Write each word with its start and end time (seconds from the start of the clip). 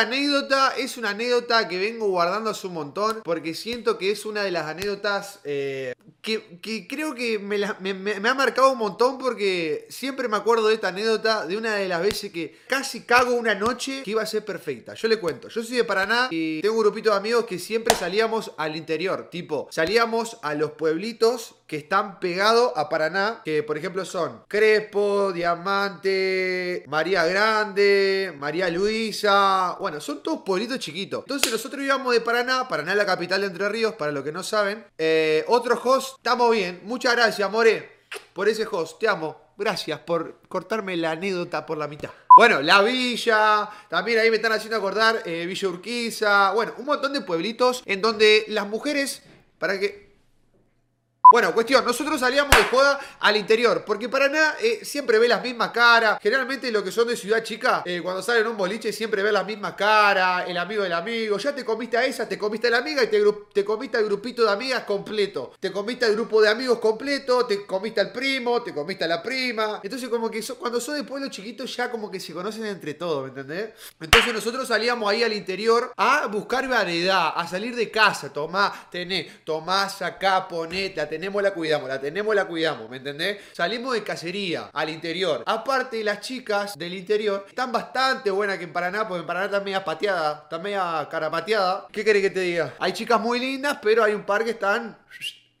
anécdota 0.00 0.74
es 0.76 0.96
una 0.96 1.10
anécdota 1.10 1.68
que 1.68 1.78
vengo 1.78 2.08
guardando 2.08 2.50
hace 2.50 2.66
un 2.66 2.74
montón 2.74 3.22
porque 3.24 3.54
siento 3.54 3.98
que 3.98 4.10
es 4.10 4.26
una 4.26 4.42
de 4.42 4.50
las 4.50 4.66
anécdotas 4.66 5.40
eh, 5.44 5.94
que, 6.28 6.86
creo 6.86 7.14
que 7.14 7.38
me 7.38 7.64
ha 7.64 8.34
marcado 8.34 8.72
un 8.72 8.78
montón 8.78 9.18
porque 9.18 9.86
siempre 9.88 10.28
me 10.28 10.36
acuerdo 10.36 10.68
de 10.68 10.74
esta 10.74 10.88
anécdota 10.88 11.46
de 11.46 11.56
una 11.56 11.74
de 11.76 11.88
las 11.88 12.02
veces 12.02 12.32
que 12.32 12.58
casi 12.68 13.02
cago 13.02 13.34
una 13.34 13.54
noche 13.54 14.02
que 14.02 14.10
iba 14.10 14.22
a 14.22 14.26
ser 14.26 14.44
perfecta. 14.44 14.94
Yo 14.94 15.08
le 15.08 15.18
cuento, 15.18 15.48
yo 15.48 15.62
soy 15.62 15.76
de 15.76 15.84
Paraná 15.84 16.28
y 16.30 16.60
tengo 16.60 16.74
un 16.74 16.80
grupito 16.80 17.10
de 17.10 17.16
amigos 17.16 17.46
que 17.46 17.58
siempre 17.58 17.94
salíamos 17.94 18.52
al 18.58 18.76
interior, 18.76 19.28
tipo, 19.30 19.68
salíamos 19.70 20.38
a 20.42 20.54
los 20.54 20.72
pueblitos 20.72 21.54
que 21.68 21.76
están 21.76 22.18
pegados 22.18 22.72
a 22.76 22.88
Paraná, 22.88 23.42
que 23.44 23.62
por 23.62 23.76
ejemplo 23.76 24.04
son 24.06 24.42
Crespo, 24.48 25.32
Diamante, 25.32 26.82
María 26.88 27.26
Grande, 27.26 28.34
María 28.38 28.70
Luisa, 28.70 29.76
bueno, 29.78 30.00
son 30.00 30.22
todos 30.22 30.40
pueblitos 30.44 30.78
chiquitos. 30.78 31.20
Entonces 31.20 31.52
nosotros 31.52 31.82
íbamos 31.82 32.14
de 32.14 32.22
Paraná, 32.22 32.66
Paraná 32.66 32.92
es 32.92 32.98
la 32.98 33.04
capital 33.04 33.42
de 33.42 33.48
Entre 33.48 33.68
Ríos, 33.68 33.94
para 33.94 34.12
los 34.12 34.24
que 34.24 34.32
no 34.32 34.42
saben. 34.42 34.86
Eh, 34.96 35.44
otro 35.48 35.78
host, 35.82 36.17
estamos 36.18 36.50
bien, 36.50 36.80
muchas 36.84 37.16
gracias, 37.16 37.50
More, 37.50 37.90
por 38.32 38.48
ese 38.48 38.66
host, 38.70 38.98
te 39.00 39.08
amo. 39.08 39.48
Gracias 39.56 39.98
por 40.00 40.40
cortarme 40.48 40.96
la 40.96 41.12
anécdota 41.12 41.66
por 41.66 41.78
la 41.78 41.88
mitad. 41.88 42.10
Bueno, 42.36 42.62
La 42.62 42.80
Villa, 42.82 43.68
también 43.88 44.20
ahí 44.20 44.30
me 44.30 44.36
están 44.36 44.52
haciendo 44.52 44.76
acordar 44.76 45.22
eh, 45.24 45.46
Villa 45.46 45.68
Urquiza, 45.68 46.52
bueno, 46.52 46.74
un 46.78 46.84
montón 46.84 47.12
de 47.12 47.22
pueblitos 47.22 47.82
en 47.84 48.00
donde 48.00 48.44
las 48.46 48.68
mujeres, 48.68 49.22
para 49.58 49.80
que 49.80 50.07
bueno, 51.30 51.52
cuestión, 51.52 51.84
nosotros 51.84 52.20
salíamos 52.20 52.56
de 52.56 52.64
joda 52.64 52.98
al 53.20 53.36
interior, 53.36 53.84
porque 53.86 54.08
Paraná 54.08 54.54
eh, 54.62 54.80
siempre 54.82 55.18
ve 55.18 55.28
las 55.28 55.42
mismas 55.42 55.72
caras. 55.72 56.18
Generalmente 56.22 56.70
los 56.72 56.82
que 56.82 56.90
son 56.90 57.06
de 57.06 57.18
ciudad 57.18 57.42
chica, 57.44 57.82
eh, 57.84 58.00
cuando 58.02 58.22
salen 58.22 58.46
a 58.46 58.48
un 58.48 58.56
boliche 58.56 58.94
siempre 58.94 59.22
ve 59.22 59.30
las 59.30 59.44
mismas 59.44 59.74
caras, 59.74 60.48
el 60.48 60.56
amigo 60.56 60.82
del 60.84 60.94
amigo. 60.94 61.36
Ya 61.36 61.54
te 61.54 61.66
comiste 61.66 61.98
a 61.98 62.06
esa, 62.06 62.26
te 62.26 62.38
comiste 62.38 62.68
a 62.68 62.70
la 62.70 62.78
amiga 62.78 63.04
y 63.04 63.08
te, 63.08 63.22
te 63.52 63.62
comiste 63.62 63.98
al 63.98 64.06
grupito 64.06 64.42
de 64.42 64.50
amigas 64.50 64.84
completo. 64.84 65.52
Te 65.60 65.70
comiste 65.70 66.06
al 66.06 66.14
grupo 66.14 66.40
de 66.40 66.48
amigos 66.48 66.78
completo, 66.78 67.44
te 67.44 67.66
comiste 67.66 68.00
al 68.00 68.10
primo, 68.10 68.62
te 68.62 68.72
comiste 68.72 69.04
a 69.04 69.08
la 69.08 69.22
prima. 69.22 69.80
Entonces 69.82 70.08
como 70.08 70.30
que 70.30 70.40
so- 70.40 70.56
cuando 70.58 70.80
son 70.80 70.94
de 70.94 71.04
pueblo 71.04 71.28
chiquito 71.28 71.66
ya 71.66 71.90
como 71.90 72.10
que 72.10 72.20
se 72.20 72.32
conocen 72.32 72.64
entre 72.64 72.94
todos, 72.94 73.24
¿me 73.24 73.28
entendés? 73.28 73.74
Entonces 74.00 74.32
nosotros 74.32 74.66
salíamos 74.66 75.10
ahí 75.10 75.22
al 75.22 75.34
interior 75.34 75.92
a 75.94 76.26
buscar 76.28 76.66
variedad, 76.68 77.34
a 77.36 77.46
salir 77.46 77.76
de 77.76 77.90
casa. 77.90 78.32
Tomá, 78.32 78.88
tenés, 78.90 79.44
tomá, 79.44 79.90
sacá, 79.90 80.48
ponete, 80.48 80.96
la 80.96 81.06
tenemos, 81.18 81.42
la 81.42 81.52
cuidamos, 81.52 81.88
la 81.88 82.00
tenemos, 82.00 82.32
la 82.32 82.44
cuidamos, 82.44 82.88
¿me 82.88 82.98
entendés? 82.98 83.38
Salimos 83.52 83.92
de 83.92 84.04
cacería 84.04 84.70
al 84.72 84.88
interior. 84.88 85.42
Aparte, 85.46 86.04
las 86.04 86.20
chicas 86.20 86.78
del 86.78 86.94
interior 86.94 87.44
están 87.48 87.72
bastante 87.72 88.30
buenas 88.30 88.56
que 88.56 88.64
en 88.64 88.72
Paraná, 88.72 89.08
porque 89.08 89.22
en 89.22 89.26
Paraná 89.26 89.46
está 89.46 89.60
media 89.60 89.84
pateada, 89.84 90.42
está 90.44 90.60
media 90.60 91.08
carapateada. 91.10 91.88
¿Qué 91.90 92.04
querés 92.04 92.22
que 92.22 92.30
te 92.30 92.40
diga? 92.40 92.74
Hay 92.78 92.92
chicas 92.92 93.20
muy 93.20 93.40
lindas, 93.40 93.78
pero 93.82 94.04
hay 94.04 94.14
un 94.14 94.22
par 94.22 94.44
que 94.44 94.50
están, 94.50 94.96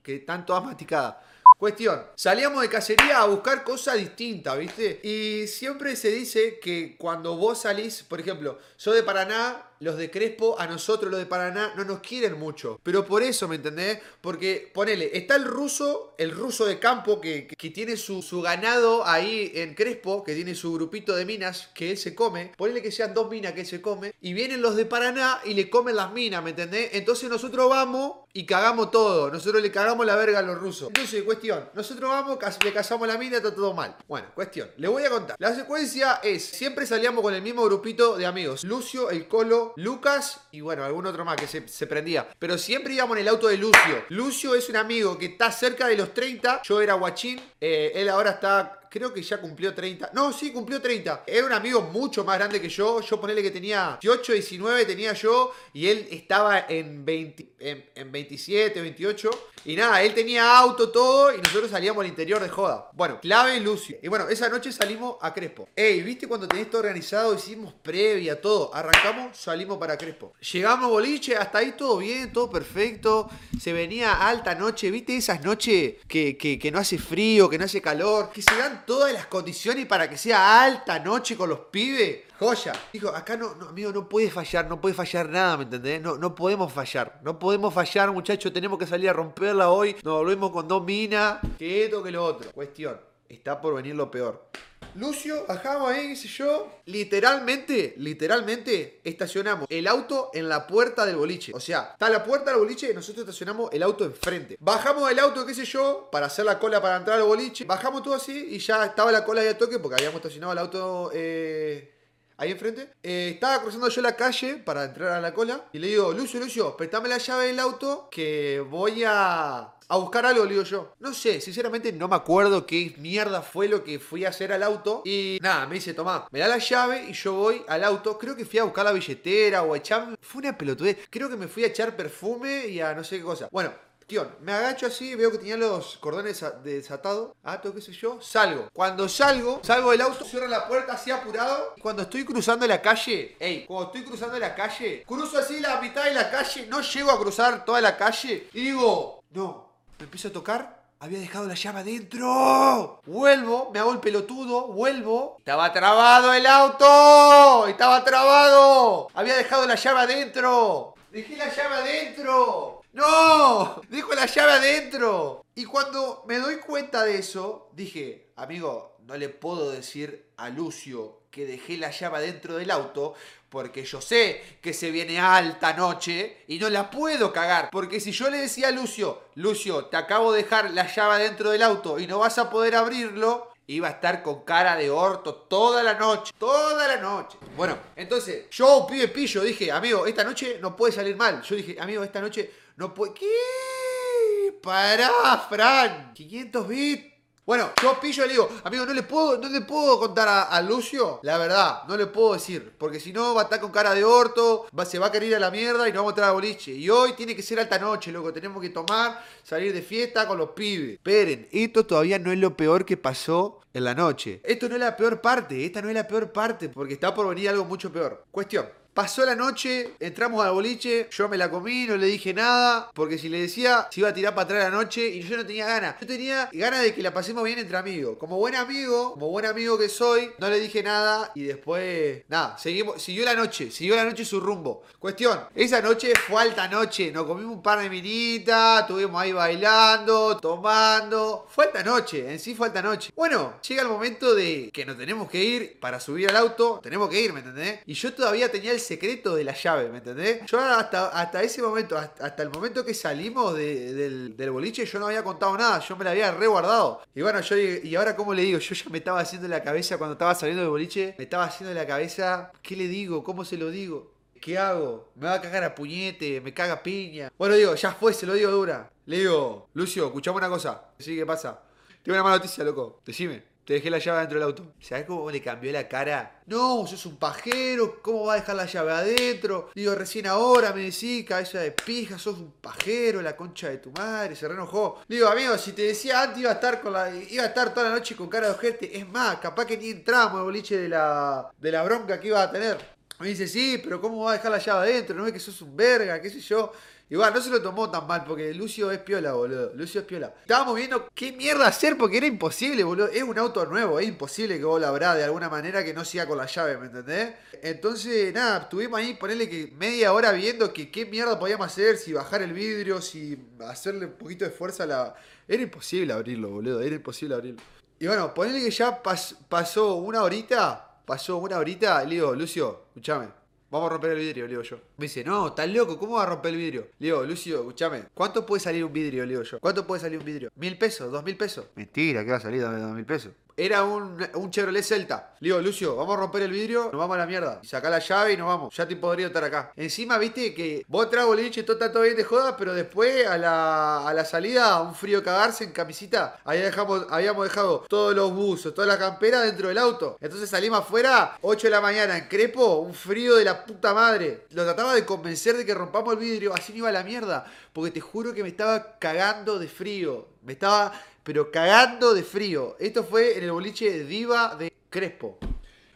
que 0.00 0.16
están 0.16 0.46
todas 0.46 0.62
masticadas. 0.62 1.16
Cuestión, 1.58 2.00
salíamos 2.14 2.62
de 2.62 2.68
cacería 2.68 3.18
a 3.18 3.26
buscar 3.26 3.64
cosas 3.64 3.96
distintas, 3.96 4.56
¿viste? 4.56 5.00
Y 5.02 5.48
siempre 5.48 5.96
se 5.96 6.08
dice 6.08 6.60
que 6.60 6.96
cuando 6.96 7.36
vos 7.36 7.62
salís, 7.62 8.04
por 8.04 8.20
ejemplo, 8.20 8.60
yo 8.78 8.92
de 8.92 9.02
Paraná, 9.02 9.64
los 9.80 9.96
de 9.96 10.08
Crespo, 10.08 10.54
a 10.60 10.68
nosotros 10.68 11.10
los 11.10 11.18
de 11.18 11.26
Paraná, 11.26 11.74
no 11.76 11.84
nos 11.84 11.98
quieren 11.98 12.38
mucho. 12.38 12.78
Pero 12.84 13.04
por 13.04 13.24
eso, 13.24 13.48
¿me 13.48 13.56
entendés? 13.56 13.98
Porque, 14.20 14.70
ponele, 14.72 15.10
está 15.16 15.34
el 15.34 15.46
ruso, 15.46 16.14
el 16.16 16.30
ruso 16.30 16.64
de 16.64 16.78
campo 16.78 17.20
que, 17.20 17.48
que 17.48 17.70
tiene 17.70 17.96
su, 17.96 18.22
su 18.22 18.40
ganado 18.40 19.04
ahí 19.04 19.50
en 19.56 19.74
Crespo, 19.74 20.22
que 20.22 20.36
tiene 20.36 20.54
su 20.54 20.72
grupito 20.72 21.16
de 21.16 21.24
minas 21.24 21.70
que 21.74 21.90
él 21.90 21.96
se 21.96 22.14
come. 22.14 22.52
Ponele 22.56 22.82
que 22.82 22.92
sean 22.92 23.14
dos 23.14 23.28
minas 23.28 23.52
que 23.52 23.62
él 23.62 23.66
se 23.66 23.82
come. 23.82 24.14
Y 24.20 24.32
vienen 24.32 24.62
los 24.62 24.76
de 24.76 24.86
Paraná 24.86 25.40
y 25.44 25.54
le 25.54 25.68
comen 25.68 25.96
las 25.96 26.12
minas, 26.12 26.40
¿me 26.40 26.50
entendés? 26.50 26.90
Entonces 26.92 27.28
nosotros 27.28 27.68
vamos 27.68 28.27
y 28.38 28.46
cagamos 28.46 28.92
todo. 28.92 29.32
Nosotros 29.32 29.60
le 29.60 29.72
cagamos 29.72 30.06
la 30.06 30.14
verga 30.14 30.38
a 30.38 30.42
los 30.42 30.56
rusos. 30.56 30.86
Entonces, 30.94 31.24
cuestión, 31.24 31.68
nosotros 31.74 32.08
vamos, 32.08 32.38
le 32.62 32.72
cazamos 32.72 33.08
la 33.08 33.18
mina, 33.18 33.38
está 33.38 33.52
todo 33.52 33.74
mal. 33.74 33.96
Bueno, 34.06 34.28
cuestión, 34.32 34.70
le 34.76 34.86
voy 34.86 35.02
a 35.02 35.10
contar. 35.10 35.34
La 35.40 35.52
secuencia 35.56 36.20
es, 36.22 36.44
siempre 36.44 36.86
salíamos 36.86 37.20
con 37.20 37.34
el 37.34 37.42
mismo 37.42 37.64
grupito 37.64 38.16
de 38.16 38.26
amigos. 38.26 38.62
Lucio, 38.62 39.10
el 39.10 39.26
Colo, 39.26 39.72
Lucas 39.74 40.42
y 40.52 40.60
bueno, 40.60 40.84
algún 40.84 41.04
otro 41.06 41.24
más 41.24 41.34
que 41.34 41.48
se, 41.48 41.66
se 41.66 41.88
prendía. 41.88 42.28
Pero 42.38 42.56
siempre 42.58 42.94
íbamos 42.94 43.16
en 43.16 43.22
el 43.22 43.28
auto 43.28 43.48
de 43.48 43.56
Lucio. 43.56 44.04
Lucio 44.10 44.54
es 44.54 44.68
un 44.68 44.76
amigo 44.76 45.18
que 45.18 45.26
está 45.26 45.50
cerca 45.50 45.88
de 45.88 45.96
los 45.96 46.14
30. 46.14 46.62
Yo 46.62 46.80
era 46.80 46.94
guachín. 46.94 47.40
Eh, 47.60 47.90
él 47.96 48.08
ahora 48.08 48.30
está 48.30 48.77
creo 48.90 49.12
que 49.12 49.22
ya 49.22 49.40
cumplió 49.40 49.74
30. 49.74 50.10
No, 50.14 50.32
sí, 50.32 50.52
cumplió 50.52 50.80
30. 50.80 51.24
Era 51.26 51.46
un 51.46 51.52
amigo 51.52 51.80
mucho 51.82 52.24
más 52.24 52.38
grande 52.38 52.60
que 52.60 52.68
yo. 52.68 53.00
Yo 53.00 53.20
ponele 53.20 53.42
que 53.42 53.50
tenía 53.50 53.98
18, 54.00 54.32
19 54.32 54.84
tenía 54.84 55.12
yo 55.12 55.52
y 55.72 55.88
él 55.88 56.08
estaba 56.10 56.66
en, 56.68 57.04
20, 57.04 57.54
en, 57.58 57.90
en 57.94 58.12
27, 58.12 58.80
28. 58.80 59.30
Y 59.64 59.76
nada, 59.76 60.02
él 60.02 60.14
tenía 60.14 60.56
auto, 60.56 60.90
todo, 60.90 61.34
y 61.34 61.38
nosotros 61.38 61.70
salíamos 61.70 62.02
al 62.02 62.08
interior 62.08 62.40
de 62.40 62.48
joda. 62.48 62.90
Bueno, 62.94 63.20
clave 63.20 63.60
Lucio. 63.60 63.98
Y 64.02 64.08
bueno, 64.08 64.28
esa 64.28 64.48
noche 64.48 64.72
salimos 64.72 65.16
a 65.20 65.34
Crespo. 65.34 65.68
Ey, 65.74 66.02
¿viste 66.02 66.26
cuando 66.26 66.48
tenés 66.48 66.70
todo 66.70 66.80
organizado? 66.80 67.34
Hicimos 67.34 67.74
previa, 67.82 68.40
todo. 68.40 68.74
Arrancamos, 68.74 69.36
salimos 69.36 69.78
para 69.78 69.98
Crespo. 69.98 70.32
Llegamos 70.52 70.88
boliche, 70.90 71.36
hasta 71.36 71.58
ahí 71.58 71.72
todo 71.72 71.98
bien, 71.98 72.32
todo 72.32 72.48
perfecto. 72.48 73.28
Se 73.60 73.72
venía 73.72 74.26
alta 74.28 74.54
noche, 74.54 74.90
¿viste 74.90 75.16
esas 75.16 75.42
noches 75.42 75.96
que, 76.06 76.36
que, 76.36 76.58
que 76.58 76.70
no 76.70 76.78
hace 76.78 76.98
frío, 76.98 77.48
que 77.48 77.58
no 77.58 77.64
hace 77.64 77.82
calor? 77.82 78.30
Que 78.32 78.42
se 78.42 78.56
dan 78.56 78.77
todas 78.84 79.12
las 79.12 79.26
condiciones 79.26 79.86
para 79.86 80.08
que 80.08 80.16
sea 80.16 80.62
alta 80.62 80.98
noche 80.98 81.36
con 81.36 81.48
los 81.48 81.60
pibes. 81.70 82.20
Joya. 82.38 82.72
Dijo, 82.92 83.08
acá 83.08 83.36
no, 83.36 83.54
no, 83.56 83.68
amigo, 83.68 83.92
no 83.92 84.08
puede 84.08 84.30
fallar, 84.30 84.68
no 84.68 84.80
puede 84.80 84.94
fallar 84.94 85.28
nada, 85.28 85.56
¿me 85.56 85.64
entendés? 85.64 86.00
No, 86.00 86.16
no 86.16 86.34
podemos 86.34 86.72
fallar. 86.72 87.20
No 87.22 87.38
podemos 87.38 87.74
fallar, 87.74 88.12
muchachos. 88.12 88.52
Tenemos 88.52 88.78
que 88.78 88.86
salir 88.86 89.08
a 89.08 89.12
romperla 89.12 89.70
hoy. 89.70 89.96
Nos 90.04 90.14
volvemos 90.14 90.50
con 90.50 90.68
dos 90.68 90.84
minas. 90.84 91.38
Que 91.58 91.84
esto, 91.84 92.02
que 92.02 92.10
lo 92.10 92.24
otro. 92.24 92.52
Cuestión. 92.52 93.00
Está 93.28 93.60
por 93.60 93.74
venir 93.74 93.94
lo 93.94 94.10
peor. 94.10 94.48
Lucio, 94.98 95.44
bajamos 95.46 95.92
ahí, 95.92 96.08
qué 96.08 96.16
sé 96.16 96.26
yo. 96.26 96.80
Literalmente, 96.86 97.94
literalmente, 97.98 99.00
estacionamos 99.04 99.68
el 99.70 99.86
auto 99.86 100.32
en 100.34 100.48
la 100.48 100.66
puerta 100.66 101.06
del 101.06 101.14
boliche. 101.14 101.52
O 101.54 101.60
sea, 101.60 101.90
está 101.92 102.08
la 102.08 102.24
puerta 102.24 102.50
del 102.50 102.58
boliche 102.58 102.90
y 102.90 102.94
nosotros 102.94 103.20
estacionamos 103.20 103.72
el 103.72 103.84
auto 103.84 104.04
enfrente. 104.04 104.56
Bajamos 104.58 105.08
del 105.08 105.20
auto, 105.20 105.46
qué 105.46 105.54
sé 105.54 105.64
yo, 105.64 106.08
para 106.10 106.26
hacer 106.26 106.44
la 106.44 106.58
cola 106.58 106.82
para 106.82 106.96
entrar 106.96 107.16
al 107.16 107.26
boliche. 107.26 107.64
Bajamos 107.64 108.02
todo 108.02 108.14
así 108.14 108.48
y 108.50 108.58
ya 108.58 108.86
estaba 108.86 109.12
la 109.12 109.24
cola 109.24 109.42
a 109.48 109.56
toque 109.56 109.78
porque 109.78 109.94
habíamos 109.94 110.16
estacionado 110.16 110.52
el 110.52 110.58
auto. 110.58 111.10
Eh, 111.14 111.97
Ahí 112.40 112.52
enfrente. 112.52 112.88
Eh, 113.02 113.32
estaba 113.34 113.60
cruzando 113.60 113.88
yo 113.88 114.00
la 114.00 114.14
calle 114.14 114.58
para 114.58 114.84
entrar 114.84 115.10
a 115.10 115.20
la 115.20 115.34
cola. 115.34 115.64
Y 115.72 115.80
le 115.80 115.88
digo, 115.88 116.12
Lucio, 116.12 116.38
Lucio, 116.38 116.76
préstame 116.76 117.08
la 117.08 117.18
llave 117.18 117.48
del 117.48 117.58
auto 117.58 118.08
que 118.12 118.60
voy 118.60 119.02
a, 119.04 119.74
a 119.88 119.96
buscar 119.96 120.24
algo, 120.24 120.44
le 120.44 120.52
digo 120.52 120.62
yo. 120.62 120.94
No 121.00 121.12
sé, 121.12 121.40
sinceramente 121.40 121.92
no 121.92 122.06
me 122.06 122.14
acuerdo 122.14 122.64
qué 122.64 122.94
mierda 122.98 123.42
fue 123.42 123.66
lo 123.66 123.82
que 123.82 123.98
fui 123.98 124.24
a 124.24 124.28
hacer 124.28 124.52
al 124.52 124.62
auto. 124.62 125.02
Y 125.04 125.40
nada, 125.42 125.66
me 125.66 125.74
dice, 125.74 125.94
tomá, 125.94 126.28
me 126.30 126.38
da 126.38 126.46
la 126.46 126.58
llave 126.58 127.06
y 127.08 127.12
yo 127.12 127.32
voy 127.32 127.64
al 127.66 127.82
auto. 127.82 128.16
Creo 128.16 128.36
que 128.36 128.44
fui 128.44 128.60
a 128.60 128.64
buscar 128.64 128.84
la 128.84 128.92
billetera 128.92 129.64
o 129.64 129.74
a 129.74 129.78
echar... 129.78 130.16
Fue 130.20 130.40
una 130.40 130.56
pelotudez. 130.56 131.08
Creo 131.10 131.28
que 131.28 131.36
me 131.36 131.48
fui 131.48 131.64
a 131.64 131.68
echar 131.68 131.96
perfume 131.96 132.68
y 132.68 132.80
a 132.80 132.94
no 132.94 133.02
sé 133.02 133.18
qué 133.18 133.24
cosa. 133.24 133.48
Bueno, 133.50 133.72
Cuestión, 134.08 134.36
me 134.40 134.52
agacho 134.52 134.86
así, 134.86 135.14
veo 135.16 135.30
que 135.30 135.36
tenía 135.36 135.58
los 135.58 135.98
cordones 135.98 136.42
desatados, 136.64 137.32
ato, 137.44 137.74
qué 137.74 137.82
sé 137.82 137.92
yo, 137.92 138.18
salgo. 138.22 138.70
Cuando 138.72 139.06
salgo, 139.06 139.60
salgo 139.62 139.90
del 139.90 140.00
auto, 140.00 140.24
cierro 140.24 140.48
la 140.48 140.66
puerta 140.66 140.94
así 140.94 141.10
apurado. 141.10 141.74
Y 141.76 141.82
cuando 141.82 142.04
estoy 142.04 142.24
cruzando 142.24 142.66
la 142.66 142.80
calle, 142.80 143.36
ey, 143.38 143.66
cuando 143.66 143.88
estoy 143.88 144.04
cruzando 144.04 144.38
la 144.38 144.54
calle, 144.54 145.04
cruzo 145.06 145.36
así 145.36 145.60
la 145.60 145.78
mitad 145.82 146.04
de 146.04 146.14
la 146.14 146.30
calle, 146.30 146.66
no 146.68 146.80
llego 146.80 147.10
a 147.10 147.20
cruzar 147.20 147.66
toda 147.66 147.82
la 147.82 147.98
calle 147.98 148.48
digo, 148.50 149.22
no, 149.32 149.74
me 149.98 150.04
empiezo 150.04 150.28
a 150.28 150.32
tocar. 150.32 150.78
Había 151.00 151.18
dejado 151.18 151.46
la 151.46 151.54
llave 151.54 151.80
adentro. 151.80 153.02
Vuelvo, 153.04 153.70
me 153.74 153.78
hago 153.78 153.92
el 153.92 154.00
pelotudo, 154.00 154.68
vuelvo. 154.68 155.36
Estaba 155.38 155.70
trabado 155.70 156.32
el 156.32 156.46
auto. 156.46 157.66
Estaba 157.68 158.02
trabado. 158.04 159.08
Había 159.12 159.36
dejado 159.36 159.66
la 159.66 159.74
llave 159.74 160.00
adentro. 160.00 160.94
Dejé 161.10 161.36
la 161.36 161.54
llave 161.54 161.74
adentro. 161.76 162.78
¡No! 162.98 163.80
Dejo 163.88 164.12
la 164.12 164.26
llave 164.26 164.52
adentro. 164.54 165.44
Y 165.54 165.64
cuando 165.64 166.24
me 166.26 166.38
doy 166.38 166.56
cuenta 166.56 167.04
de 167.04 167.18
eso, 167.18 167.70
dije, 167.72 168.32
amigo, 168.34 168.96
no 169.06 169.16
le 169.16 169.28
puedo 169.28 169.70
decir 169.70 170.30
a 170.36 170.48
Lucio 170.48 171.20
que 171.30 171.46
dejé 171.46 171.76
la 171.76 171.92
llave 171.92 172.16
adentro 172.18 172.56
del 172.56 172.72
auto, 172.72 173.14
porque 173.48 173.84
yo 173.84 174.00
sé 174.00 174.58
que 174.60 174.74
se 174.74 174.90
viene 174.90 175.20
alta 175.20 175.74
noche 175.74 176.38
y 176.48 176.58
no 176.58 176.68
la 176.70 176.90
puedo 176.90 177.32
cagar. 177.32 177.68
Porque 177.70 178.00
si 178.00 178.10
yo 178.10 178.30
le 178.30 178.38
decía 178.38 178.68
a 178.68 178.72
Lucio, 178.72 179.22
Lucio, 179.36 179.84
te 179.86 179.96
acabo 179.96 180.32
de 180.32 180.42
dejar 180.42 180.72
la 180.72 180.92
llave 180.92 181.14
adentro 181.14 181.50
del 181.50 181.62
auto 181.62 182.00
y 182.00 182.08
no 182.08 182.18
vas 182.18 182.36
a 182.38 182.50
poder 182.50 182.74
abrirlo, 182.74 183.52
iba 183.68 183.86
a 183.86 183.92
estar 183.92 184.24
con 184.24 184.44
cara 184.44 184.74
de 184.74 184.90
orto 184.90 185.34
toda 185.34 185.84
la 185.84 185.94
noche. 185.94 186.32
Toda 186.36 186.88
la 186.88 186.96
noche. 186.96 187.38
Bueno, 187.56 187.78
entonces, 187.94 188.50
yo, 188.50 188.84
pibe 188.90 189.06
pillo, 189.06 189.44
dije, 189.44 189.70
amigo, 189.70 190.04
esta 190.04 190.24
noche 190.24 190.58
no 190.60 190.74
puede 190.74 190.92
salir 190.92 191.14
mal. 191.14 191.42
Yo 191.42 191.54
dije, 191.54 191.76
amigo, 191.78 192.02
esta 192.02 192.20
noche 192.20 192.50
no 192.78 192.94
puede. 192.94 193.12
¿Qué? 193.14 194.52
Pará, 194.62 195.46
Fran. 195.50 196.14
500 196.14 196.68
bits. 196.68 197.18
Bueno, 197.44 197.70
yo 197.82 197.98
pillo 197.98 198.24
y 198.24 198.28
le 198.28 198.32
digo, 198.34 198.48
amigo, 198.62 198.84
no 198.84 198.92
le 198.92 199.02
puedo, 199.02 199.38
no 199.38 199.48
le 199.48 199.62
puedo 199.62 199.98
contar 199.98 200.28
a, 200.50 200.60
Lucio, 200.60 201.18
la 201.22 201.38
verdad, 201.38 201.84
no 201.88 201.96
le 201.96 202.06
puedo 202.06 202.34
decir, 202.34 202.74
porque 202.76 203.00
si 203.00 203.10
no 203.10 203.34
va 203.34 203.40
a 203.40 203.44
estar 203.44 203.58
con 203.58 203.70
cara 203.70 203.94
de 203.94 204.04
orto, 204.04 204.66
va, 204.78 204.84
se 204.84 204.98
va 204.98 205.06
a 205.06 205.10
querer 205.10 205.30
ir 205.30 205.36
a 205.36 205.40
la 205.40 205.50
mierda 205.50 205.88
y 205.88 205.92
no 205.92 206.00
vamos 206.00 206.10
a 206.10 206.12
entrar 206.12 206.28
a 206.28 206.32
boliche. 206.32 206.72
Y 206.72 206.90
hoy 206.90 207.14
tiene 207.14 207.34
que 207.34 207.42
ser 207.42 207.58
alta 207.58 207.78
noche, 207.78 208.12
loco, 208.12 208.34
tenemos 208.34 208.60
que 208.60 208.68
tomar, 208.68 209.24
salir 209.42 209.72
de 209.72 209.80
fiesta 209.80 210.28
con 210.28 210.36
los 210.36 210.50
pibes. 210.50 210.96
Esperen, 210.96 211.48
esto 211.50 211.86
todavía 211.86 212.18
no 212.18 212.32
es 212.32 212.38
lo 212.38 212.54
peor 212.54 212.84
que 212.84 212.98
pasó 212.98 213.62
en 213.72 213.84
la 213.84 213.94
noche. 213.94 214.42
Esto 214.44 214.68
no 214.68 214.74
es 214.74 214.80
la 214.82 214.94
peor 214.94 215.22
parte, 215.22 215.64
esta 215.64 215.80
no 215.80 215.88
es 215.88 215.94
la 215.94 216.06
peor 216.06 216.30
parte, 216.30 216.68
porque 216.68 216.92
está 216.94 217.14
por 217.14 217.26
venir 217.28 217.48
algo 217.48 217.64
mucho 217.64 217.90
peor. 217.90 218.26
Cuestión. 218.30 218.66
Pasó 218.98 219.24
la 219.24 219.36
noche, 219.36 219.92
entramos 220.00 220.44
al 220.44 220.50
boliche, 220.50 221.06
yo 221.12 221.28
me 221.28 221.36
la 221.36 221.48
comí, 221.48 221.86
no 221.86 221.96
le 221.96 222.06
dije 222.06 222.34
nada, 222.34 222.90
porque 222.92 223.16
si 223.16 223.28
le 223.28 223.42
decía, 223.42 223.86
se 223.92 224.00
iba 224.00 224.08
a 224.08 224.12
tirar 224.12 224.34
para 224.34 224.46
atrás 224.46 224.64
la 224.64 224.76
noche 224.76 225.06
y 225.06 225.22
yo 225.22 225.36
no 225.36 225.46
tenía 225.46 225.68
ganas. 225.68 226.00
Yo 226.00 226.06
tenía 226.08 226.50
ganas 226.52 226.82
de 226.82 226.92
que 226.92 227.00
la 227.00 227.14
pasemos 227.14 227.44
bien 227.44 227.60
entre 227.60 227.76
amigos. 227.76 228.16
Como 228.18 228.38
buen 228.38 228.56
amigo, 228.56 229.12
como 229.12 229.28
buen 229.28 229.46
amigo 229.46 229.78
que 229.78 229.88
soy, 229.88 230.32
no 230.38 230.50
le 230.50 230.58
dije 230.58 230.82
nada 230.82 231.30
y 231.36 231.44
después, 231.44 232.24
nada, 232.26 232.58
seguimos, 232.58 233.00
siguió 233.00 233.24
la 233.24 233.34
noche, 233.34 233.70
siguió 233.70 233.94
la 233.94 234.02
noche 234.02 234.24
su 234.24 234.40
rumbo. 234.40 234.82
Cuestión, 234.98 235.42
esa 235.54 235.80
noche 235.80 236.12
fue 236.26 236.42
alta 236.42 236.66
noche, 236.66 237.12
nos 237.12 237.24
comimos 237.24 237.54
un 237.54 237.62
par 237.62 237.78
de 237.78 237.88
minitas, 237.88 238.80
estuvimos 238.80 239.22
ahí 239.22 239.30
bailando, 239.30 240.38
tomando. 240.38 241.46
Fue 241.50 241.66
alta 241.66 241.84
noche, 241.84 242.32
en 242.32 242.40
sí 242.40 242.56
fue 242.56 242.66
alta 242.66 242.82
noche. 242.82 243.12
Bueno, 243.14 243.60
llega 243.60 243.82
el 243.82 243.88
momento 243.88 244.34
de 244.34 244.72
que 244.72 244.84
nos 244.84 244.98
tenemos 244.98 245.30
que 245.30 245.44
ir 245.44 245.78
para 245.78 246.00
subir 246.00 246.28
al 246.30 246.36
auto, 246.36 246.80
tenemos 246.82 247.08
que 247.08 247.20
ir, 247.20 247.32
¿me 247.32 247.38
entendés? 247.38 247.78
Y 247.86 247.94
yo 247.94 248.12
todavía 248.12 248.50
tenía 248.50 248.72
el 248.72 248.87
secreto 248.88 249.36
de 249.36 249.44
la 249.44 249.52
llave, 249.52 249.90
¿me 249.90 249.98
entendés? 249.98 250.46
Yo 250.46 250.58
hasta, 250.58 251.42
ese 251.42 251.60
momento, 251.60 251.96
hasta, 251.98 252.42
el 252.42 252.48
momento 252.48 252.84
que 252.84 252.94
salimos 252.94 253.54
del, 253.54 254.50
boliche, 254.50 254.86
yo 254.86 254.98
no 254.98 255.06
había 255.06 255.22
contado 255.22 255.56
nada, 255.58 255.78
yo 255.80 255.94
me 255.96 256.04
la 256.04 256.12
había 256.12 256.32
reguardado. 256.32 257.02
Y 257.14 257.20
bueno, 257.20 257.40
yo, 257.40 257.56
y 257.56 257.94
ahora, 257.94 258.16
¿cómo 258.16 258.32
le 258.32 258.42
digo? 258.42 258.58
Yo 258.58 258.74
ya 258.74 258.90
me 258.90 258.98
estaba 258.98 259.20
haciendo 259.20 259.46
la 259.46 259.62
cabeza 259.62 259.98
cuando 259.98 260.14
estaba 260.14 260.34
saliendo 260.34 260.62
del 260.62 260.70
boliche, 260.70 261.14
me 261.18 261.24
estaba 261.24 261.44
haciendo 261.44 261.74
la 261.74 261.86
cabeza, 261.86 262.50
¿qué 262.62 262.76
le 262.76 262.88
digo? 262.88 263.22
¿Cómo 263.22 263.44
se 263.44 263.58
lo 263.58 263.70
digo? 263.70 264.10
¿Qué 264.40 264.56
hago? 264.56 265.08
¿Me 265.16 265.26
va 265.26 265.34
a 265.34 265.40
cagar 265.40 265.64
a 265.64 265.74
puñete? 265.74 266.40
¿Me 266.40 266.54
caga 266.54 266.82
piña? 266.82 267.30
Bueno, 267.36 267.56
digo, 267.56 267.74
ya 267.74 267.92
fue, 267.92 268.14
se 268.14 268.24
lo 268.24 268.34
digo 268.34 268.50
dura. 268.50 268.90
Le 269.04 269.18
digo, 269.18 269.68
Lucio, 269.74 270.06
escuchame 270.06 270.38
una 270.38 270.48
cosa. 270.48 270.82
Sí, 270.98 271.14
¿qué 271.14 271.26
pasa? 271.26 271.60
Tengo 272.02 272.16
una 272.16 272.22
mala 272.22 272.36
noticia, 272.36 272.64
loco. 272.64 273.00
Decime. 273.04 273.47
Te 273.68 273.74
dejé 273.74 273.90
la 273.90 273.98
llave 273.98 274.20
dentro 274.20 274.38
del 274.38 274.48
auto. 274.48 274.72
¿Sabes 274.80 275.04
cómo 275.04 275.30
le 275.30 275.42
cambió 275.42 275.70
la 275.70 275.86
cara? 275.86 276.40
No, 276.46 276.86
sos 276.86 277.04
un 277.04 277.18
pajero. 277.18 278.00
¿Cómo 278.00 278.24
va 278.24 278.32
a 278.32 278.36
dejar 278.36 278.56
la 278.56 278.64
llave 278.64 278.92
adentro? 278.92 279.68
Digo, 279.74 279.94
recién 279.94 280.26
ahora 280.26 280.72
me 280.72 280.84
decís, 280.84 281.26
cabeza 281.26 281.60
de 281.60 281.72
pija, 281.72 282.18
sos 282.18 282.38
un 282.38 282.52
pajero, 282.52 283.20
la 283.20 283.36
concha 283.36 283.68
de 283.68 283.76
tu 283.76 283.90
madre. 283.90 284.34
Se 284.36 284.48
reenojó. 284.48 285.02
Digo, 285.06 285.28
amigo, 285.28 285.58
si 285.58 285.72
te 285.72 285.82
decía 285.82 286.22
antes 286.22 286.38
iba 286.38 286.50
a 286.50 286.54
estar 286.54 286.80
con 286.80 286.94
la. 286.94 287.14
iba 287.14 287.42
a 287.42 287.48
estar 287.48 287.74
toda 287.74 287.90
la 287.90 287.96
noche 287.96 288.16
con 288.16 288.30
cara 288.30 288.46
de 288.46 288.54
ojete. 288.54 288.96
Es 288.96 289.06
más, 289.06 289.36
capaz 289.36 289.66
que 289.66 289.76
ni 289.76 289.90
entramos 289.90 290.38
el 290.38 290.44
boliche 290.44 290.78
de 290.78 290.88
la. 290.88 291.50
de 291.58 291.70
la 291.70 291.82
bronca 291.82 292.18
que 292.18 292.28
iba 292.28 292.42
a 292.42 292.50
tener. 292.50 292.78
Me 293.18 293.28
dice, 293.28 293.46
sí, 293.46 293.78
pero 293.84 294.00
¿cómo 294.00 294.24
va 294.24 294.30
a 294.30 294.34
dejar 294.34 294.50
la 294.50 294.58
llave 294.58 294.92
adentro? 294.92 295.14
No 295.14 295.26
es 295.26 295.32
que 295.34 295.40
sos 295.40 295.60
un 295.60 295.76
verga, 295.76 296.22
qué 296.22 296.30
sé 296.30 296.40
yo. 296.40 296.72
Igual, 297.10 297.32
no 297.32 297.40
se 297.40 297.48
lo 297.48 297.62
tomó 297.62 297.90
tan 297.90 298.06
mal 298.06 298.24
porque 298.24 298.52
Lucio 298.52 298.90
es 298.90 298.98
piola, 298.98 299.32
boludo. 299.32 299.72
Lucio 299.74 300.02
es 300.02 300.06
piola. 300.06 300.34
Estábamos 300.42 300.76
viendo 300.76 301.08
qué 301.14 301.32
mierda 301.32 301.66
hacer 301.66 301.96
porque 301.96 302.18
era 302.18 302.26
imposible, 302.26 302.84
boludo. 302.84 303.08
Es 303.08 303.22
un 303.22 303.38
auto 303.38 303.64
nuevo, 303.64 303.98
es 303.98 304.06
imposible 304.06 304.58
que 304.58 304.64
vos 304.64 304.78
la 304.78 304.92
de 305.14 305.24
alguna 305.24 305.48
manera 305.48 305.82
que 305.82 305.94
no 305.94 306.04
siga 306.04 306.26
con 306.26 306.36
la 306.36 306.44
llave, 306.44 306.76
¿me 306.76 306.86
entendés? 306.86 307.34
Entonces, 307.62 308.32
nada, 308.34 308.62
estuvimos 308.62 309.00
ahí, 309.00 309.14
ponerle 309.14 309.48
que 309.48 309.72
media 309.78 310.12
hora 310.12 310.32
viendo 310.32 310.72
que 310.72 310.90
qué 310.90 311.06
mierda 311.06 311.38
podíamos 311.38 311.66
hacer, 311.66 311.96
si 311.96 312.12
bajar 312.12 312.42
el 312.42 312.52
vidrio, 312.52 313.00
si 313.00 313.38
hacerle 313.66 314.06
un 314.06 314.12
poquito 314.12 314.44
de 314.44 314.50
fuerza 314.50 314.82
a 314.82 314.86
la. 314.86 315.14
Era 315.46 315.62
imposible 315.62 316.12
abrirlo, 316.12 316.50
boludo. 316.50 316.82
Era 316.82 316.94
imposible 316.94 317.34
abrirlo. 317.34 317.62
Y 317.98 318.06
bueno, 318.06 318.34
ponerle 318.34 318.62
que 318.62 318.70
ya 318.70 319.02
pasó 319.02 319.94
una 319.94 320.22
horita. 320.22 320.84
Pasó 321.06 321.38
una 321.38 321.58
horita. 321.58 322.04
Le 322.04 322.16
digo, 322.16 322.34
Lucio, 322.34 322.82
escúchame 322.88 323.38
Vamos 323.70 323.88
a 323.88 323.92
romper 323.92 324.12
el 324.12 324.18
vidrio, 324.18 324.44
le 324.44 324.50
digo 324.50 324.62
yo. 324.62 324.78
Me 324.96 325.04
dice, 325.04 325.22
no, 325.22 325.48
estás 325.48 325.68
loco, 325.68 325.98
¿cómo 325.98 326.14
va 326.14 326.22
a 326.22 326.26
romper 326.26 326.52
el 326.54 326.58
vidrio? 326.58 326.88
Le 326.98 327.08
digo, 327.08 327.22
Lucio, 327.24 327.58
escúchame, 327.58 328.04
¿cuánto 328.14 328.46
puede 328.46 328.60
salir 328.60 328.82
un 328.82 328.92
vidrio? 328.92 329.24
Le 329.26 329.32
digo 329.32 329.42
yo. 329.42 329.60
¿Cuánto 329.60 329.86
puede 329.86 330.00
salir 330.00 330.18
un 330.18 330.24
vidrio? 330.24 330.50
¿Mil 330.54 330.78
pesos? 330.78 331.12
¿Dos 331.12 331.22
mil 331.22 331.36
pesos? 331.36 331.66
Mentira, 331.74 332.24
¿qué 332.24 332.30
va 332.30 332.38
a 332.38 332.40
salir 332.40 332.62
de 332.62 332.78
dos 332.78 332.94
mil 332.94 333.04
pesos? 333.04 333.32
Era 333.58 333.82
un, 333.82 334.24
un 334.34 334.50
Chevrolet 334.52 334.84
Celta. 334.84 335.34
Le 335.40 335.48
digo, 335.48 335.60
Lucio, 335.60 335.96
vamos 335.96 336.16
a 336.16 336.20
romper 336.20 336.42
el 336.42 336.52
vidrio, 336.52 336.84
nos 336.92 337.00
vamos 337.00 337.16
a 337.16 337.18
la 337.18 337.26
mierda. 337.26 337.58
Y 337.60 337.66
saca 337.66 337.90
la 337.90 337.98
llave 337.98 338.34
y 338.34 338.36
nos 338.36 338.46
vamos. 338.46 338.72
Ya 338.76 338.86
te 338.86 338.94
podría 338.94 339.26
estar 339.26 339.42
acá. 339.42 339.72
Encima, 339.74 340.16
viste 340.16 340.54
que 340.54 340.84
vos 340.86 341.10
traes 341.10 341.26
boliche, 341.26 341.64
todo 341.64 341.74
está 341.74 341.90
todo 341.92 342.04
bien 342.04 342.16
de 342.16 342.22
joda, 342.22 342.56
pero 342.56 342.72
después 342.72 343.26
a 343.26 343.36
la, 343.36 344.08
a 344.08 344.14
la 344.14 344.24
salida, 344.24 344.80
un 344.80 344.94
frío 344.94 345.24
cagarse 345.24 345.64
en 345.64 345.72
camisita. 345.72 346.38
Habíamos 346.44 347.44
dejado 347.44 347.84
todos 347.88 348.14
los 348.14 348.32
buzos, 348.32 348.72
toda 348.72 348.86
la 348.86 348.96
campera 348.98 349.40
dentro 349.42 349.68
del 349.68 349.78
auto. 349.78 350.16
Entonces 350.20 350.48
salimos 350.48 350.78
afuera, 350.78 351.36
8 351.42 351.66
de 351.66 351.70
la 351.72 351.80
mañana, 351.80 352.16
en 352.16 352.28
Crepo, 352.28 352.76
un 352.76 352.94
frío 352.94 353.34
de 353.34 353.44
la 353.44 353.64
puta 353.64 353.92
madre. 353.92 354.46
Lo 354.50 354.64
trataba 354.64 354.94
de 354.94 355.04
convencer 355.04 355.56
de 355.56 355.66
que 355.66 355.74
rompamos 355.74 356.14
el 356.14 356.20
vidrio, 356.20 356.54
así 356.54 356.72
no 356.72 356.78
iba 356.78 356.90
a 356.90 356.92
la 356.92 357.02
mierda. 357.02 357.44
Porque 357.72 357.90
te 357.90 358.00
juro 358.00 358.32
que 358.32 358.42
me 358.42 358.48
estaba 358.50 358.98
cagando 358.98 359.58
de 359.58 359.68
frío. 359.68 360.37
Me 360.48 360.54
estaba 360.54 360.90
pero 361.22 361.50
cagando 361.50 362.14
de 362.14 362.22
frío. 362.22 362.74
Esto 362.78 363.04
fue 363.04 363.36
en 363.36 363.44
el 363.44 363.52
boliche 363.52 364.04
Diva 364.04 364.54
de 364.54 364.72
Crespo. 364.88 365.36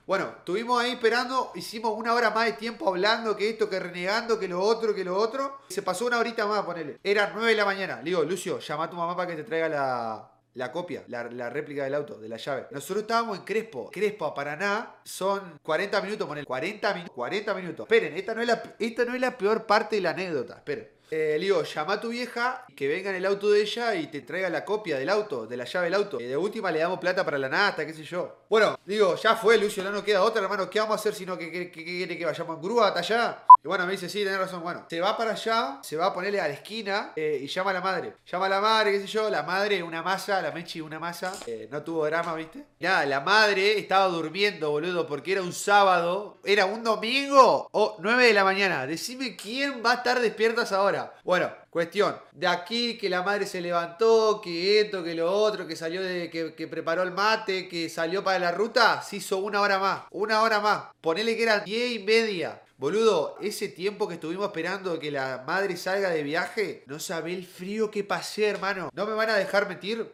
Bueno, 0.06 0.34
estuvimos 0.36 0.78
ahí 0.78 0.90
esperando, 0.90 1.52
hicimos 1.54 1.96
una 1.96 2.12
hora 2.12 2.28
más 2.28 2.44
de 2.44 2.52
tiempo 2.52 2.86
hablando 2.86 3.34
que 3.34 3.48
esto, 3.48 3.70
que 3.70 3.80
renegando, 3.80 4.38
que 4.38 4.48
lo 4.48 4.60
otro, 4.60 4.94
que 4.94 5.04
lo 5.04 5.16
otro. 5.16 5.60
Se 5.68 5.80
pasó 5.80 6.04
una 6.04 6.18
horita 6.18 6.44
más, 6.44 6.66
ponele. 6.66 6.98
Era 7.02 7.32
9 7.32 7.48
de 7.48 7.56
la 7.56 7.64
mañana. 7.64 7.96
Le 8.02 8.10
digo, 8.10 8.22
Lucio, 8.24 8.58
llama 8.58 8.84
a 8.84 8.90
tu 8.90 8.96
mamá 8.96 9.16
para 9.16 9.30
que 9.30 9.36
te 9.36 9.44
traiga 9.44 10.30
la, 10.52 10.70
copia, 10.70 11.02
la, 11.08 11.48
réplica 11.48 11.84
del 11.84 11.94
auto, 11.94 12.18
de 12.18 12.28
la 12.28 12.36
llave. 12.36 12.66
Nosotros 12.72 13.04
estábamos 13.04 13.38
en 13.38 13.44
Crespo. 13.44 13.90
Crespo 13.90 14.26
a 14.26 14.34
Paraná 14.34 14.96
son 15.04 15.58
40 15.62 16.00
minutos, 16.02 16.26
ponele. 16.26 16.46
40 16.46 16.94
minutos. 16.94 17.14
40 17.14 17.54
minutos. 17.54 17.86
Esperen, 17.86 18.16
esta 18.16 18.34
no, 18.34 18.40
es 18.40 18.46
la, 18.46 18.62
esta 18.78 19.04
no 19.04 19.14
es 19.14 19.20
la 19.20 19.36
peor 19.36 19.66
parte 19.66 19.96
de 19.96 20.02
la 20.02 20.10
anécdota. 20.10 20.54
Esperen. 20.56 21.02
Eh, 21.14 21.36
le 21.38 21.44
digo, 21.44 21.62
llama 21.62 21.92
a 21.92 22.00
tu 22.00 22.08
vieja, 22.08 22.64
que 22.74 22.88
venga 22.88 23.10
en 23.10 23.16
el 23.16 23.26
auto 23.26 23.50
de 23.50 23.60
ella 23.60 23.94
y 23.96 24.06
te 24.06 24.22
traiga 24.22 24.48
la 24.48 24.64
copia 24.64 24.98
del 24.98 25.10
auto, 25.10 25.46
de 25.46 25.58
la 25.58 25.64
llave 25.64 25.84
del 25.84 25.94
auto. 25.94 26.18
Y 26.18 26.24
de 26.24 26.38
última 26.38 26.70
le 26.70 26.78
damos 26.78 26.98
plata 26.98 27.22
para 27.22 27.36
la 27.36 27.50
nata, 27.50 27.84
qué 27.84 27.92
sé 27.92 28.02
yo. 28.02 28.44
Bueno, 28.48 28.78
digo, 28.86 29.14
ya 29.16 29.36
fue, 29.36 29.58
Lucio, 29.58 29.84
no 29.84 30.02
queda 30.02 30.22
otra, 30.22 30.40
hermano. 30.40 30.70
¿Qué 30.70 30.80
vamos 30.80 30.96
a 30.96 31.00
hacer 31.00 31.14
si 31.14 31.26
no 31.26 31.36
que 31.36 31.50
quiere 31.70 32.16
que, 32.16 32.24
vayamos 32.24 32.56
en 32.56 32.62
grúa 32.62 32.88
hasta 32.88 33.00
allá? 33.00 33.44
Y 33.62 33.68
bueno, 33.68 33.84
me 33.84 33.92
dice, 33.92 34.08
sí, 34.08 34.24
tenés 34.24 34.38
razón. 34.38 34.62
Bueno, 34.62 34.86
se 34.88 35.00
va 35.02 35.14
para 35.14 35.32
allá, 35.32 35.80
se 35.82 35.98
va 35.98 36.06
a 36.06 36.14
ponerle 36.14 36.40
a 36.40 36.48
la 36.48 36.54
esquina 36.54 37.12
eh, 37.14 37.40
y 37.42 37.46
llama 37.46 37.70
a 37.70 37.74
la 37.74 37.80
madre. 37.82 38.14
Llama 38.24 38.46
a 38.46 38.48
la 38.48 38.60
madre, 38.62 38.92
qué 38.92 39.00
sé 39.00 39.06
yo, 39.06 39.28
la 39.28 39.42
madre, 39.42 39.82
una 39.82 40.02
masa, 40.02 40.40
la 40.40 40.50
Mechi, 40.50 40.80
una 40.80 40.98
masa. 40.98 41.32
Eh, 41.46 41.68
no 41.70 41.82
tuvo 41.82 42.06
drama, 42.06 42.34
¿viste? 42.34 42.64
Ya, 42.80 43.04
la 43.04 43.20
madre 43.20 43.78
estaba 43.78 44.08
durmiendo, 44.08 44.70
boludo, 44.70 44.91
porque 45.06 45.32
era 45.32 45.42
un 45.42 45.52
sábado, 45.52 46.38
era 46.44 46.66
un 46.66 46.84
domingo 46.84 47.68
o 47.70 47.96
9 47.98 48.26
de 48.26 48.32
la 48.32 48.44
mañana. 48.44 48.86
Decime 48.86 49.36
quién 49.36 49.82
va 49.84 49.92
a 49.92 49.94
estar 49.96 50.20
despiertas 50.20 50.72
ahora. 50.72 51.14
Bueno, 51.24 51.50
Cuestión, 51.72 52.14
de 52.32 52.46
aquí 52.46 52.98
que 52.98 53.08
la 53.08 53.22
madre 53.22 53.46
se 53.46 53.62
levantó, 53.62 54.42
que 54.44 54.82
esto, 54.82 55.02
que 55.02 55.14
lo 55.14 55.32
otro, 55.32 55.66
que 55.66 55.74
salió 55.74 56.02
de, 56.02 56.28
que, 56.28 56.68
preparó 56.68 57.02
el 57.02 57.12
mate, 57.12 57.66
que 57.66 57.88
salió 57.88 58.22
para 58.22 58.38
la 58.38 58.52
ruta, 58.52 59.00
se 59.00 59.16
hizo 59.16 59.38
una 59.38 59.62
hora 59.62 59.78
más, 59.78 60.02
una 60.10 60.42
hora 60.42 60.60
más. 60.60 60.88
Ponele 61.00 61.34
que 61.34 61.44
eran 61.44 61.64
diez 61.64 61.92
y 61.92 62.04
media. 62.04 62.60
Boludo, 62.76 63.38
ese 63.40 63.68
tiempo 63.68 64.06
que 64.06 64.14
estuvimos 64.14 64.48
esperando 64.48 64.98
que 64.98 65.10
la 65.10 65.44
madre 65.46 65.78
salga 65.78 66.10
de 66.10 66.22
viaje, 66.22 66.84
no 66.86 66.98
sabe 66.98 67.32
el 67.32 67.46
frío 67.46 67.90
que 67.90 68.04
pasé, 68.04 68.48
hermano. 68.48 68.90
¿No 68.92 69.06
me 69.06 69.14
van 69.14 69.30
a 69.30 69.36
dejar 69.36 69.66
mentir? 69.66 70.12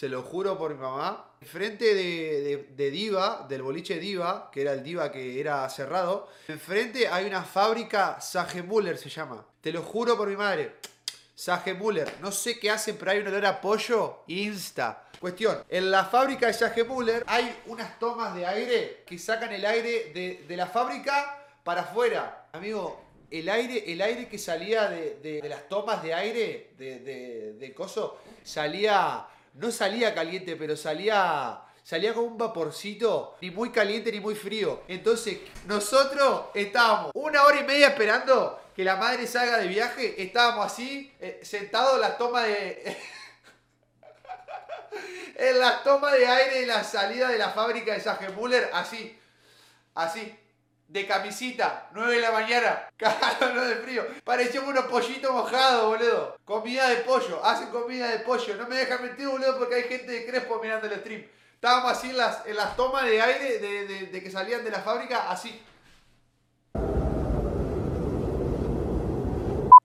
Se 0.00 0.08
lo 0.08 0.22
juro 0.22 0.56
por 0.56 0.72
mi 0.72 0.80
mamá. 0.80 1.26
Enfrente 1.42 1.94
de, 1.94 2.68
de, 2.70 2.90
Diva, 2.90 3.44
del 3.46 3.60
boliche 3.60 3.98
Diva, 3.98 4.50
que 4.50 4.62
era 4.62 4.72
el 4.72 4.82
Diva 4.82 5.12
que 5.12 5.38
era 5.38 5.68
cerrado, 5.68 6.26
enfrente 6.48 7.06
hay 7.06 7.26
una 7.26 7.42
fábrica 7.42 8.18
Sagemuller 8.18 8.96
se 8.96 9.10
llama. 9.10 9.44
Te 9.60 9.70
lo 9.70 9.82
juro 9.82 10.16
por 10.16 10.26
mi 10.26 10.36
madre. 10.36 10.76
Sagemuller. 11.34 12.14
No 12.22 12.32
sé 12.32 12.58
qué 12.58 12.70
hacen, 12.70 12.96
pero 12.96 13.10
hay 13.10 13.18
un 13.18 13.26
olor 13.26 13.44
a 13.44 13.60
pollo 13.60 14.20
insta. 14.28 15.04
Cuestión, 15.20 15.62
en 15.68 15.90
la 15.90 16.06
fábrica 16.06 16.46
de 16.46 16.54
Sagemuller 16.54 17.22
hay 17.26 17.60
unas 17.66 17.98
tomas 17.98 18.34
de 18.34 18.46
aire 18.46 19.04
que 19.06 19.18
sacan 19.18 19.52
el 19.52 19.66
aire 19.66 20.14
de, 20.48 20.56
la 20.56 20.66
fábrica 20.66 21.46
para 21.62 21.82
afuera. 21.82 22.46
Amigo, 22.52 23.04
el 23.30 23.50
aire, 23.50 23.92
el 23.92 24.00
aire 24.00 24.28
que 24.28 24.38
salía 24.38 24.88
de, 24.88 25.42
las 25.46 25.68
tomas 25.68 26.02
de 26.02 26.14
aire 26.14 26.70
de, 26.78 27.52
de 27.52 27.74
coso 27.74 28.18
salía 28.42 29.26
no 29.54 29.70
salía 29.70 30.14
caliente, 30.14 30.56
pero 30.56 30.76
salía 30.76 31.62
salía 31.82 32.14
como 32.14 32.28
un 32.28 32.38
vaporcito, 32.38 33.36
ni 33.40 33.50
muy 33.50 33.72
caliente 33.72 34.12
ni 34.12 34.20
muy 34.20 34.34
frío. 34.34 34.82
Entonces, 34.86 35.38
nosotros 35.66 36.44
estábamos 36.54 37.10
una 37.14 37.42
hora 37.42 37.60
y 37.60 37.64
media 37.64 37.88
esperando 37.88 38.60
que 38.76 38.84
la 38.84 38.96
madre 38.96 39.26
salga 39.26 39.58
de 39.58 39.66
viaje. 39.66 40.22
Estábamos 40.22 40.66
así, 40.66 41.12
eh, 41.20 41.40
sentados 41.42 41.94
en 41.94 42.00
la 42.00 42.16
toma 42.16 42.44
de. 42.44 42.96
en 45.36 45.58
la 45.58 45.82
toma 45.82 46.12
de 46.12 46.26
aire 46.26 46.60
de 46.60 46.66
la 46.66 46.84
salida 46.84 47.28
de 47.28 47.38
la 47.38 47.50
fábrica 47.50 47.92
de 47.92 48.00
Sagemuller, 48.00 48.70
así. 48.72 49.18
Así. 49.94 50.36
De 50.90 51.06
camisita, 51.06 51.88
9 51.92 52.14
de 52.16 52.20
la 52.20 52.32
mañana, 52.32 52.82
cagándonos 52.96 53.68
de 53.68 53.76
frío. 53.76 54.04
Parecíamos 54.24 54.70
unos 54.70 54.86
pollitos 54.86 55.30
mojados, 55.30 55.86
boludo. 55.86 56.36
Comida 56.44 56.88
de 56.88 56.96
pollo, 56.96 57.44
hacen 57.44 57.68
comida 57.70 58.08
de 58.08 58.18
pollo. 58.20 58.56
No 58.56 58.66
me 58.68 58.76
dejan 58.76 59.02
mentir, 59.02 59.28
boludo, 59.28 59.56
porque 59.58 59.76
hay 59.76 59.82
gente 59.84 60.10
de 60.10 60.26
Crespo 60.26 60.58
mirando 60.60 60.86
el 60.88 60.98
stream. 60.98 61.24
Estábamos 61.54 61.92
así 61.92 62.10
en 62.10 62.16
las, 62.16 62.44
en 62.46 62.56
las 62.56 62.74
tomas 62.74 63.04
de 63.04 63.20
aire 63.22 63.58
de, 63.58 63.86
de- 63.86 64.06
de 64.06 64.22
que 64.22 64.30
salían 64.30 64.64
de 64.64 64.70
la 64.70 64.80
fábrica, 64.80 65.30
así. 65.30 65.62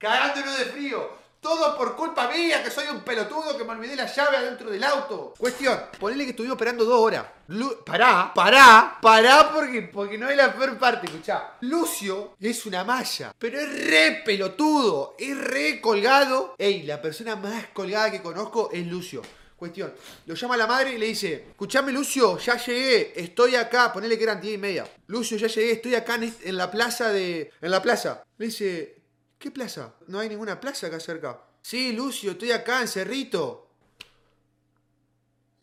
Cagándonos 0.00 0.58
de 0.58 0.64
frío. 0.66 1.08
Todo 1.46 1.76
por 1.78 1.94
culpa 1.94 2.28
mía, 2.28 2.60
que 2.64 2.72
soy 2.72 2.88
un 2.88 3.02
pelotudo, 3.02 3.56
que 3.56 3.62
me 3.62 3.70
olvidé 3.70 3.94
la 3.94 4.12
llave 4.12 4.36
adentro 4.38 4.68
del 4.68 4.82
auto. 4.82 5.32
Cuestión, 5.38 5.78
ponele 6.00 6.24
que 6.24 6.30
estuvimos 6.30 6.56
esperando 6.56 6.84
dos 6.84 6.98
horas. 6.98 7.24
Lu- 7.46 7.84
pará, 7.84 8.32
pará, 8.34 8.98
pará 9.00 9.52
porque, 9.54 9.82
porque 9.82 10.18
no 10.18 10.28
es 10.28 10.36
la 10.36 10.52
peor 10.52 10.76
parte, 10.76 11.06
escuchá. 11.06 11.52
Lucio 11.60 12.34
es 12.40 12.66
una 12.66 12.82
malla, 12.82 13.32
pero 13.38 13.60
es 13.60 13.86
re 13.88 14.22
pelotudo, 14.24 15.14
es 15.16 15.38
re 15.38 15.80
colgado. 15.80 16.56
Ey, 16.58 16.82
la 16.82 17.00
persona 17.00 17.36
más 17.36 17.66
colgada 17.72 18.10
que 18.10 18.20
conozco 18.22 18.70
es 18.72 18.84
Lucio. 18.84 19.22
Cuestión, 19.56 19.94
lo 20.26 20.34
llama 20.34 20.56
la 20.56 20.66
madre 20.66 20.94
y 20.94 20.98
le 20.98 21.06
dice, 21.06 21.46
escuchame 21.50 21.92
Lucio, 21.92 22.38
ya 22.38 22.56
llegué, 22.56 23.12
estoy 23.14 23.54
acá, 23.54 23.92
ponele 23.92 24.18
que 24.18 24.24
eran 24.24 24.40
10 24.40 24.54
y 24.54 24.58
media. 24.58 24.86
Lucio, 25.06 25.36
ya 25.38 25.46
llegué, 25.46 25.72
estoy 25.72 25.94
acá 25.94 26.16
en, 26.16 26.34
en 26.42 26.56
la 26.56 26.70
plaza 26.70 27.10
de... 27.10 27.52
En 27.62 27.70
la 27.70 27.80
plaza. 27.80 28.24
Le 28.36 28.46
dice, 28.46 28.95
¿qué 29.38 29.50
plaza? 29.50 29.94
No 30.06 30.18
hay 30.18 30.28
ninguna 30.28 30.60
plaza 30.60 30.88
acá 30.88 31.00
cerca. 31.00 31.40
Sí, 31.62 31.92
Lucio, 31.92 32.32
estoy 32.32 32.52
acá 32.52 32.80
en 32.80 32.88
Cerrito. 32.88 33.66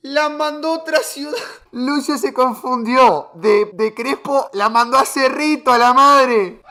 La 0.02 0.28
mandó 0.28 0.70
a 0.70 0.80
otra 0.80 1.00
ciudad. 1.00 1.38
Lucio 1.72 2.18
se 2.18 2.34
confundió. 2.34 3.30
De, 3.36 3.70
de 3.74 3.94
Crespo 3.94 4.50
la 4.54 4.70
mandó 4.70 4.98
a 4.98 5.06
Cerrito 5.06 5.72
a 5.72 5.78
la 5.78 5.94
madre. 5.94 6.62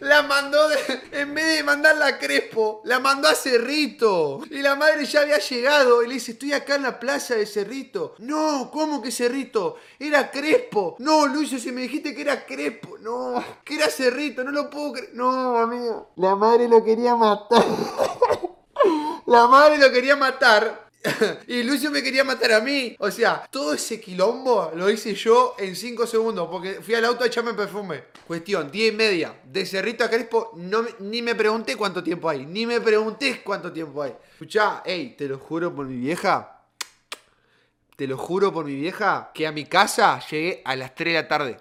La 0.00 0.22
mandó, 0.22 0.68
de- 0.68 0.78
en 1.12 1.34
vez 1.34 1.56
de 1.56 1.62
mandarla 1.64 2.06
a 2.06 2.18
Crespo, 2.18 2.82
la 2.84 3.00
mandó 3.00 3.28
a 3.28 3.34
Cerrito. 3.34 4.40
Y 4.50 4.62
la 4.62 4.76
madre 4.76 5.04
ya 5.04 5.22
había 5.22 5.38
llegado 5.38 6.02
y 6.02 6.08
le 6.08 6.14
dice, 6.14 6.32
estoy 6.32 6.52
acá 6.52 6.76
en 6.76 6.84
la 6.84 7.00
plaza 7.00 7.34
de 7.34 7.46
Cerrito. 7.46 8.14
No, 8.18 8.70
¿cómo 8.72 9.02
que 9.02 9.10
Cerrito? 9.10 9.76
Era 9.98 10.30
Crespo. 10.30 10.96
No, 11.00 11.26
Lucio, 11.26 11.58
si 11.58 11.72
me 11.72 11.80
dijiste 11.82 12.14
que 12.14 12.22
era 12.22 12.46
Crespo. 12.46 12.96
No, 12.98 13.42
que 13.64 13.74
era 13.74 13.88
Cerrito, 13.88 14.44
no 14.44 14.52
lo 14.52 14.70
puedo 14.70 14.92
creer. 14.92 15.10
No, 15.14 15.56
amigo. 15.56 16.10
La 16.16 16.36
madre 16.36 16.68
lo 16.68 16.82
quería 16.84 17.16
matar. 17.16 17.64
La 19.26 19.46
madre 19.46 19.78
lo 19.78 19.90
quería 19.92 20.16
matar. 20.16 20.87
Y 21.46 21.62
Lucio 21.62 21.90
me 21.90 22.02
quería 22.02 22.24
matar 22.24 22.52
a 22.52 22.60
mí. 22.60 22.96
O 22.98 23.10
sea, 23.10 23.46
todo 23.50 23.74
ese 23.74 24.00
quilombo 24.00 24.72
lo 24.74 24.90
hice 24.90 25.14
yo 25.14 25.54
en 25.58 25.76
5 25.76 26.06
segundos. 26.06 26.48
Porque 26.50 26.80
fui 26.82 26.94
al 26.94 27.04
auto 27.04 27.24
a 27.24 27.26
echarme 27.26 27.54
perfume. 27.54 28.04
Cuestión, 28.26 28.70
10 28.70 28.92
y 28.92 28.96
media. 28.96 29.40
De 29.44 29.64
Cerrito 29.66 30.04
a 30.04 30.10
Crespo, 30.10 30.52
no, 30.56 30.84
ni 31.00 31.22
me 31.22 31.34
pregunté 31.34 31.76
cuánto 31.76 32.02
tiempo 32.02 32.28
hay. 32.28 32.46
Ni 32.46 32.66
me 32.66 32.80
pregunté 32.80 33.42
cuánto 33.42 33.72
tiempo 33.72 34.02
hay. 34.02 34.14
Escuchá, 34.32 34.82
ey, 34.84 35.16
te 35.16 35.28
lo 35.28 35.38
juro 35.38 35.74
por 35.74 35.86
mi 35.86 35.96
vieja. 35.96 36.62
Te 37.96 38.06
lo 38.06 38.16
juro 38.16 38.52
por 38.52 38.64
mi 38.64 38.74
vieja. 38.74 39.30
Que 39.34 39.46
a 39.46 39.52
mi 39.52 39.64
casa 39.64 40.20
llegué 40.30 40.62
a 40.64 40.76
las 40.76 40.94
3 40.94 41.14
de 41.14 41.22
la 41.22 41.28
tarde. 41.28 41.56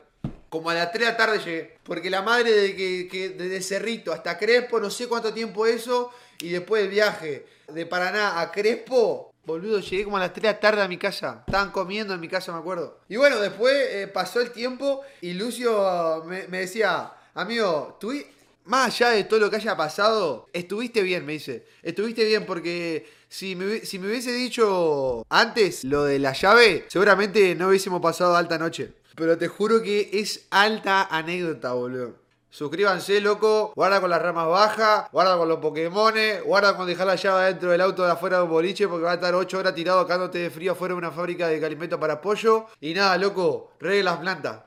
Como 0.49 0.69
a 0.69 0.73
las 0.73 0.91
3 0.91 1.05
de 1.05 1.11
la 1.11 1.17
tarde 1.17 1.39
llegué. 1.39 1.77
Porque 1.83 2.09
la 2.09 2.21
madre 2.21 2.51
de 2.51 2.75
que, 2.75 3.07
que 3.07 3.29
desde 3.29 3.61
Cerrito 3.61 4.13
hasta 4.13 4.37
Crespo, 4.37 4.79
no 4.79 4.89
sé 4.89 5.07
cuánto 5.07 5.33
tiempo 5.33 5.65
eso. 5.65 6.11
Y 6.39 6.49
después 6.49 6.83
el 6.83 6.89
viaje 6.89 7.47
de 7.67 7.85
Paraná 7.85 8.39
a 8.39 8.51
Crespo. 8.51 9.26
Boludo, 9.47 9.79
llegué 9.79 10.03
como 10.03 10.17
a 10.17 10.19
las 10.19 10.33
3 10.33 10.41
de 10.41 10.49
la 10.49 10.59
tarde 10.59 10.81
a 10.81 10.89
mi 10.89 10.97
casa. 10.97 11.45
Estaban 11.47 11.71
comiendo 11.71 12.13
en 12.13 12.19
mi 12.19 12.27
casa, 12.27 12.51
me 12.51 12.59
acuerdo. 12.59 12.99
Y 13.07 13.15
bueno, 13.15 13.39
después 13.39 13.73
eh, 13.91 14.05
pasó 14.07 14.41
el 14.41 14.51
tiempo 14.51 15.03
y 15.21 15.35
Lucio 15.35 16.21
me, 16.25 16.49
me 16.49 16.59
decía, 16.59 17.13
amigo, 17.33 17.95
tú 17.97 18.11
más 18.65 18.87
allá 18.87 19.11
de 19.11 19.23
todo 19.23 19.39
lo 19.39 19.49
que 19.49 19.55
haya 19.55 19.77
pasado, 19.77 20.49
estuviste 20.51 21.01
bien, 21.01 21.25
me 21.25 21.31
dice. 21.31 21.65
Estuviste 21.81 22.25
bien 22.25 22.45
porque 22.45 23.09
si 23.29 23.55
me, 23.55 23.85
si 23.85 23.99
me 23.99 24.09
hubiese 24.09 24.33
dicho 24.33 25.25
antes 25.29 25.85
lo 25.85 26.03
de 26.03 26.19
la 26.19 26.33
llave, 26.33 26.83
seguramente 26.89 27.55
no 27.55 27.69
hubiésemos 27.69 28.01
pasado 28.01 28.35
alta 28.35 28.57
noche. 28.57 28.95
Pero 29.15 29.37
te 29.37 29.47
juro 29.47 29.81
que 29.81 30.09
es 30.11 30.45
alta 30.49 31.03
anécdota, 31.09 31.71
boludo. 31.71 32.15
Suscríbanse, 32.57 33.21
loco. 33.21 33.71
Guarda 33.75 34.01
con 34.01 34.09
las 34.09 34.19
ramas 34.19 34.47
bajas. 34.47 35.11
Guarda 35.11 35.37
con 35.37 35.47
los 35.47 35.59
Pokémones. 35.59 36.41
Guarda 36.41 36.75
con 36.75 36.87
dejar 36.87 37.05
la 37.05 37.13
llave 37.13 37.45
dentro 37.45 37.69
del 37.69 37.79
auto 37.81 38.03
de 38.03 38.11
afuera 38.11 38.37
de 38.37 38.43
un 38.45 38.49
boliche 38.49 38.87
porque 38.87 39.03
va 39.03 39.11
a 39.11 39.13
estar 39.13 39.35
8 39.35 39.59
horas 39.59 39.75
tirado 39.75 40.07
cagándote 40.07 40.39
de 40.39 40.49
frío 40.49 40.71
afuera 40.71 40.95
de 40.95 40.97
una 40.97 41.11
fábrica 41.11 41.49
de 41.49 41.63
alimentos 41.63 41.99
para 41.99 42.19
pollo. 42.19 42.65
Y 42.81 42.95
nada, 42.95 43.15
loco. 43.19 43.77
Regue 43.79 44.01
las 44.01 44.17
plantas. 44.17 44.59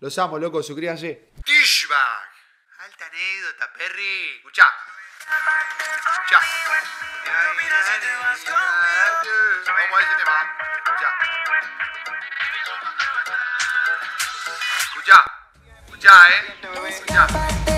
Los 0.00 0.16
amo, 0.16 0.38
loco. 0.38 0.62
Suscríbanse. 0.62 1.32
Dishbag. 1.44 1.98
Alta 2.78 3.06
anécdota, 3.08 3.70
Perry. 3.76 4.36
Escuchá. 4.38 4.66
Escuchá. 6.16 6.40
Vamos 9.66 9.98
a 9.98 10.00
ese 10.00 10.16
tema. 10.16 10.38
Escuchá. 10.78 11.10
Escuchá. 14.88 15.43
Escuchá, 16.04 16.28
eh. 16.28 16.54
Escuchá. 16.90 17.26
Conmigo 17.26 17.46
está 17.46 17.73